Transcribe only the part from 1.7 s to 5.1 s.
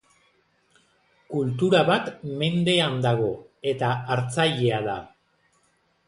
bat mendean dago eta hartzailea da.